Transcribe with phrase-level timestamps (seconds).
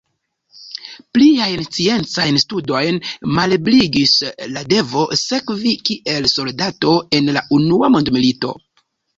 [1.17, 2.97] Pliajn sciencajn studojn
[3.39, 4.15] malebligis
[4.55, 8.59] la devo servi kiel soldato en la unua mondmilito.